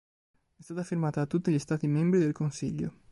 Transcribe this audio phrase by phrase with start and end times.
[0.55, 2.93] È stata firmata da tutti gli stati membri del Consiglio.